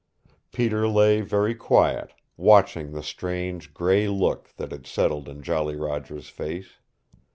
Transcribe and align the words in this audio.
Peter 0.51 0.87
lay 0.87 1.21
very 1.21 1.53
quiet, 1.53 2.11
watching 2.35 2.91
the 2.91 3.03
strange 3.03 3.71
gray 3.71 4.07
look 4.07 4.49
that 4.57 4.71
had 4.71 4.87
settled 4.87 5.29
in 5.29 5.43
Jolly 5.43 5.75
Roger's 5.75 6.27
face. 6.27 6.79